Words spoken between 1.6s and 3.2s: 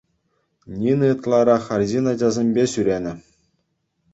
арҫын ачасемпе ҫӳренӗ.